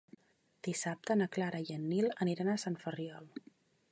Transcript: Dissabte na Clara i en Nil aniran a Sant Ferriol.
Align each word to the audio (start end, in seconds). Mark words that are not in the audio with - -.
Dissabte 0.67 1.17
na 1.19 1.27
Clara 1.35 1.59
i 1.67 1.77
en 1.81 1.85
Nil 1.93 2.09
aniran 2.27 2.51
a 2.53 2.59
Sant 2.65 2.81
Ferriol. 2.87 3.29